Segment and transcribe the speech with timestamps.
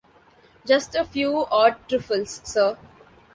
[0.65, 2.75] Just a few odd trifles, sir.